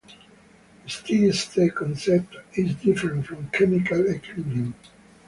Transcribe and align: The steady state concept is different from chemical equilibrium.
The 0.83 0.89
steady 0.89 1.31
state 1.31 1.75
concept 1.75 2.35
is 2.53 2.73
different 2.73 3.27
from 3.27 3.51
chemical 3.51 4.09
equilibrium. 4.09 4.73